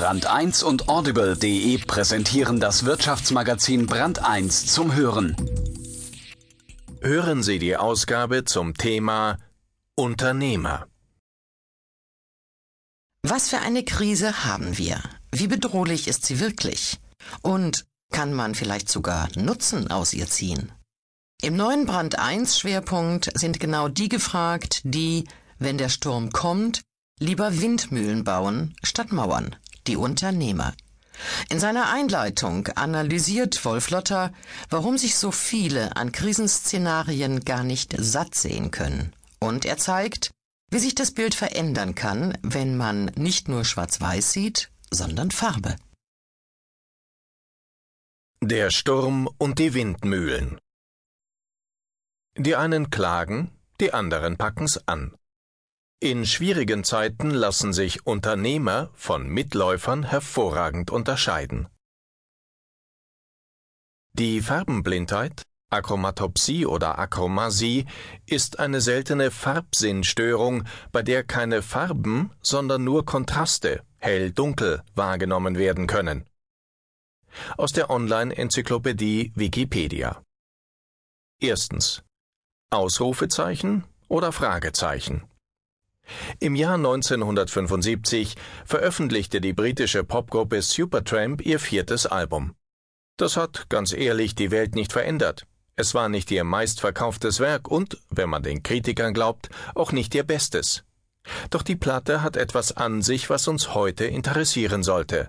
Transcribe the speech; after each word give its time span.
Brand 0.00 0.24
1 0.24 0.62
und 0.62 0.88
Audible.de 0.88 1.76
präsentieren 1.76 2.58
das 2.58 2.86
Wirtschaftsmagazin 2.86 3.84
Brand 3.84 4.24
1 4.24 4.64
zum 4.64 4.94
Hören. 4.94 5.36
Hören 7.02 7.42
Sie 7.42 7.58
die 7.58 7.76
Ausgabe 7.76 8.46
zum 8.46 8.72
Thema 8.72 9.36
Unternehmer. 9.96 10.86
Was 13.22 13.50
für 13.50 13.58
eine 13.58 13.84
Krise 13.84 14.46
haben 14.46 14.78
wir? 14.78 15.02
Wie 15.32 15.48
bedrohlich 15.48 16.08
ist 16.08 16.24
sie 16.24 16.40
wirklich? 16.40 16.98
Und 17.42 17.84
kann 18.10 18.32
man 18.32 18.54
vielleicht 18.54 18.88
sogar 18.88 19.28
Nutzen 19.36 19.90
aus 19.90 20.14
ihr 20.14 20.28
ziehen? 20.28 20.72
Im 21.42 21.56
neuen 21.56 21.84
Brand 21.84 22.18
1 22.18 22.58
Schwerpunkt 22.58 23.38
sind 23.38 23.60
genau 23.60 23.88
die 23.88 24.08
gefragt, 24.08 24.80
die, 24.82 25.28
wenn 25.58 25.76
der 25.76 25.90
Sturm 25.90 26.32
kommt, 26.32 26.80
lieber 27.18 27.60
Windmühlen 27.60 28.24
bauen 28.24 28.74
statt 28.82 29.12
Mauern, 29.12 29.56
die 29.90 29.96
Unternehmer. 29.96 30.72
In 31.48 31.58
seiner 31.60 31.90
Einleitung 31.90 32.68
analysiert 32.68 33.64
Wolf 33.64 33.90
Lotter, 33.90 34.32
warum 34.70 34.96
sich 34.96 35.16
so 35.16 35.32
viele 35.32 35.96
an 35.96 36.12
Krisenszenarien 36.12 37.40
gar 37.44 37.64
nicht 37.64 37.94
satt 37.98 38.34
sehen 38.34 38.70
können. 38.70 39.12
Und 39.40 39.64
er 39.64 39.78
zeigt, 39.78 40.30
wie 40.70 40.78
sich 40.78 40.94
das 40.94 41.10
Bild 41.10 41.34
verändern 41.34 41.94
kann, 41.94 42.38
wenn 42.42 42.76
man 42.76 43.06
nicht 43.16 43.48
nur 43.48 43.64
schwarz-weiß 43.64 44.32
sieht, 44.32 44.70
sondern 44.90 45.30
Farbe. 45.30 45.76
Der 48.42 48.70
Sturm 48.70 49.28
und 49.38 49.58
die 49.58 49.74
Windmühlen. 49.74 50.58
Die 52.38 52.54
einen 52.54 52.90
klagen, 52.90 53.50
die 53.80 53.92
anderen 53.92 54.36
packen's 54.36 54.80
an. 54.86 55.14
In 56.02 56.24
schwierigen 56.24 56.82
Zeiten 56.82 57.28
lassen 57.28 57.74
sich 57.74 58.06
Unternehmer 58.06 58.88
von 58.94 59.28
Mitläufern 59.28 60.02
hervorragend 60.02 60.90
unterscheiden. 60.90 61.68
Die 64.14 64.40
Farbenblindheit, 64.40 65.42
Achromatopsie 65.68 66.64
oder 66.64 66.98
Achromasie, 66.98 67.84
ist 68.24 68.58
eine 68.58 68.80
seltene 68.80 69.30
Farbsinnstörung, 69.30 70.64
bei 70.90 71.02
der 71.02 71.22
keine 71.22 71.60
Farben, 71.60 72.32
sondern 72.40 72.82
nur 72.82 73.04
Kontraste, 73.04 73.84
hell-dunkel, 73.98 74.82
wahrgenommen 74.94 75.58
werden 75.58 75.86
können. 75.86 76.24
Aus 77.58 77.72
der 77.72 77.90
Online-Enzyklopädie 77.90 79.32
Wikipedia. 79.34 80.22
Erstens. 81.42 82.02
Ausrufezeichen 82.70 83.84
oder 84.08 84.32
Fragezeichen. 84.32 85.26
Im 86.38 86.54
Jahr 86.54 86.74
1975 86.74 88.36
veröffentlichte 88.64 89.40
die 89.40 89.52
britische 89.52 90.04
Popgruppe 90.04 90.62
Supertramp 90.62 91.44
ihr 91.44 91.58
viertes 91.58 92.06
Album. 92.06 92.54
Das 93.16 93.36
hat, 93.36 93.68
ganz 93.68 93.92
ehrlich, 93.92 94.34
die 94.34 94.50
Welt 94.50 94.74
nicht 94.74 94.92
verändert. 94.92 95.46
Es 95.76 95.94
war 95.94 96.08
nicht 96.08 96.30
ihr 96.30 96.44
meistverkauftes 96.44 97.40
Werk 97.40 97.68
und, 97.68 97.98
wenn 98.10 98.28
man 98.28 98.42
den 98.42 98.62
Kritikern 98.62 99.14
glaubt, 99.14 99.48
auch 99.74 99.92
nicht 99.92 100.14
ihr 100.14 100.24
bestes. 100.24 100.84
Doch 101.50 101.62
die 101.62 101.76
Platte 101.76 102.22
hat 102.22 102.36
etwas 102.36 102.76
an 102.76 103.02
sich, 103.02 103.30
was 103.30 103.48
uns 103.48 103.74
heute 103.74 104.04
interessieren 104.04 104.82
sollte. 104.82 105.28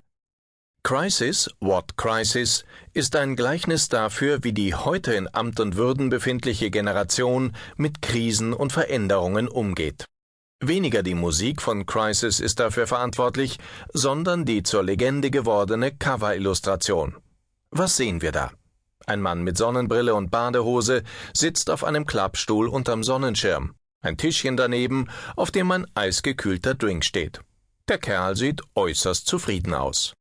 Crisis, 0.83 1.49
What 1.59 1.95
Crisis, 1.95 2.65
ist 2.93 3.15
ein 3.15 3.35
Gleichnis 3.35 3.87
dafür, 3.87 4.43
wie 4.43 4.51
die 4.51 4.73
heute 4.73 5.13
in 5.13 5.31
Amt 5.31 5.59
und 5.59 5.75
Würden 5.75 6.09
befindliche 6.09 6.71
Generation 6.71 7.55
mit 7.77 8.01
Krisen 8.01 8.51
und 8.51 8.73
Veränderungen 8.73 9.47
umgeht. 9.47 10.07
Weniger 10.63 11.01
die 11.01 11.15
Musik 11.15 11.59
von 11.59 11.87
Crisis 11.87 12.39
ist 12.39 12.59
dafür 12.59 12.85
verantwortlich, 12.85 13.57
sondern 13.93 14.45
die 14.45 14.61
zur 14.61 14.83
Legende 14.83 15.31
gewordene 15.31 15.91
Cover-Illustration. 15.91 17.15
Was 17.71 17.97
sehen 17.97 18.21
wir 18.21 18.31
da? 18.31 18.51
Ein 19.07 19.21
Mann 19.21 19.41
mit 19.41 19.57
Sonnenbrille 19.57 20.13
und 20.13 20.29
Badehose 20.29 21.01
sitzt 21.33 21.71
auf 21.71 21.83
einem 21.83 22.05
Klappstuhl 22.05 22.67
unterm 22.67 23.03
Sonnenschirm. 23.03 23.73
Ein 24.01 24.17
Tischchen 24.17 24.55
daneben, 24.55 25.09
auf 25.35 25.49
dem 25.49 25.71
ein 25.71 25.87
eisgekühlter 25.95 26.75
Drink 26.75 27.05
steht. 27.05 27.41
Der 27.87 27.97
Kerl 27.97 28.35
sieht 28.35 28.61
äußerst 28.75 29.25
zufrieden 29.25 29.73
aus. 29.73 30.13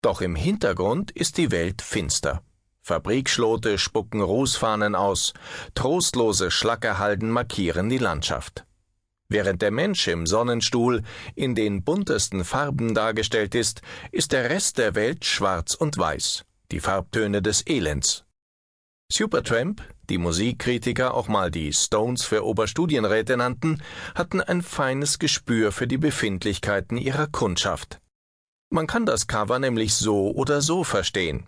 Doch 0.00 0.22
im 0.22 0.34
Hintergrund 0.34 1.10
ist 1.10 1.36
die 1.36 1.50
Welt 1.50 1.82
finster. 1.82 2.42
Fabrikschlote 2.80 3.76
spucken 3.76 4.22
Rußfahnen 4.22 4.94
aus, 4.94 5.34
trostlose 5.74 6.50
Schlackerhalden 6.50 7.30
markieren 7.30 7.90
die 7.90 7.98
Landschaft. 7.98 8.64
Während 9.28 9.62
der 9.62 9.70
Mensch 9.70 10.06
im 10.08 10.26
Sonnenstuhl 10.26 11.02
in 11.34 11.54
den 11.54 11.82
buntesten 11.82 12.44
Farben 12.44 12.94
dargestellt 12.94 13.54
ist, 13.54 13.80
ist 14.12 14.32
der 14.32 14.50
Rest 14.50 14.78
der 14.78 14.94
Welt 14.94 15.24
schwarz 15.24 15.74
und 15.74 15.96
weiß, 15.96 16.44
die 16.70 16.80
Farbtöne 16.80 17.40
des 17.40 17.66
Elends. 17.66 18.24
Supertramp, 19.10 19.82
die 20.08 20.18
Musikkritiker 20.18 21.14
auch 21.14 21.28
mal 21.28 21.50
die 21.50 21.72
Stones 21.72 22.24
für 22.24 22.44
Oberstudienräte 22.44 23.36
nannten, 23.36 23.82
hatten 24.14 24.40
ein 24.40 24.62
feines 24.62 25.18
Gespür 25.18 25.72
für 25.72 25.86
die 25.86 25.98
Befindlichkeiten 25.98 26.96
ihrer 26.96 27.26
Kundschaft. 27.26 28.00
Man 28.70 28.86
kann 28.86 29.06
das 29.06 29.26
Cover 29.26 29.58
nämlich 29.58 29.94
so 29.94 30.32
oder 30.32 30.60
so 30.60 30.84
verstehen. 30.84 31.46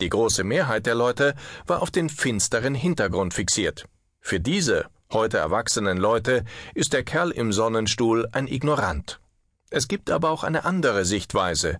Die 0.00 0.10
große 0.10 0.44
Mehrheit 0.44 0.86
der 0.86 0.94
Leute 0.94 1.34
war 1.66 1.82
auf 1.82 1.90
den 1.90 2.08
finsteren 2.08 2.74
Hintergrund 2.74 3.34
fixiert. 3.34 3.86
Für 4.20 4.38
diese 4.38 4.88
heute 5.12 5.38
erwachsenen 5.38 5.98
Leute, 5.98 6.44
ist 6.74 6.92
der 6.92 7.04
Kerl 7.04 7.30
im 7.30 7.52
Sonnenstuhl 7.52 8.28
ein 8.32 8.46
Ignorant. 8.46 9.20
Es 9.70 9.88
gibt 9.88 10.10
aber 10.10 10.30
auch 10.30 10.44
eine 10.44 10.64
andere 10.64 11.04
Sichtweise. 11.04 11.78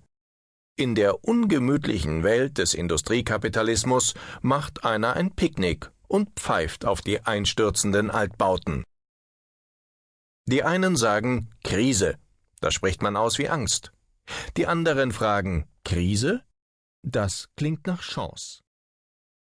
In 0.76 0.94
der 0.94 1.24
ungemütlichen 1.24 2.22
Welt 2.22 2.58
des 2.58 2.74
Industriekapitalismus 2.74 4.14
macht 4.42 4.84
einer 4.84 5.14
ein 5.14 5.34
Picknick 5.34 5.90
und 6.06 6.30
pfeift 6.38 6.84
auf 6.84 7.00
die 7.00 7.20
einstürzenden 7.24 8.10
Altbauten. 8.10 8.84
Die 10.46 10.62
einen 10.62 10.96
sagen 10.96 11.50
Krise, 11.64 12.16
da 12.60 12.70
spricht 12.70 13.02
man 13.02 13.16
aus 13.16 13.38
wie 13.38 13.48
Angst. 13.48 13.92
Die 14.56 14.66
anderen 14.66 15.12
fragen 15.12 15.66
Krise? 15.84 16.42
Das 17.02 17.48
klingt 17.56 17.86
nach 17.86 18.02
Chance. 18.02 18.60